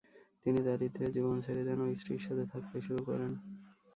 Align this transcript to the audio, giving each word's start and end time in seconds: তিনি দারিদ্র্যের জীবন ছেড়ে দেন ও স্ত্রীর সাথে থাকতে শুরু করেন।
তিনি 0.43 0.59
দারিদ্র্যের 0.63 1.13
জীবন 1.15 1.35
ছেড়ে 1.45 1.63
দেন 1.67 1.79
ও 1.83 1.95
স্ত্রীর 1.95 2.21
সাথে 2.27 2.45
থাকতে 2.53 2.77
শুরু 2.81 3.01
করেন। 3.09 3.31